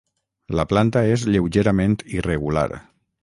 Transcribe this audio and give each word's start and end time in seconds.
La 0.59 0.63
planta 0.71 1.03
és 1.17 1.27
lleugerament 1.35 1.97
irregular. 2.17 2.67